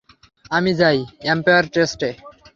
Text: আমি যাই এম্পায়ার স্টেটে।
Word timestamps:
আমি 0.51 0.71
যাই 0.81 0.99
এম্পায়ার 1.31 1.65
স্টেটে। 1.91 2.09